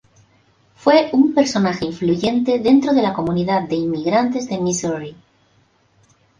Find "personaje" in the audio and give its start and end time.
1.35-1.85